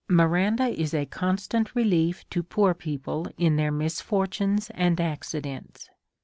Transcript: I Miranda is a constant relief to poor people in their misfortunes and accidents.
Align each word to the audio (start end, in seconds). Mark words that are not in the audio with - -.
I 0.09 0.13
Miranda 0.13 0.63
is 0.65 0.95
a 0.95 1.05
constant 1.05 1.75
relief 1.75 2.27
to 2.31 2.41
poor 2.41 2.73
people 2.73 3.27
in 3.37 3.55
their 3.55 3.71
misfortunes 3.71 4.71
and 4.71 4.99
accidents. 4.99 5.91